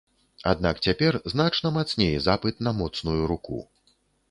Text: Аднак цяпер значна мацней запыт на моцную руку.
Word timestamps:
Аднак 0.51 0.79
цяпер 0.87 1.13
значна 1.33 1.71
мацней 1.77 2.17
запыт 2.27 2.65
на 2.69 2.75
моцную 2.81 3.21
руку. 3.35 3.63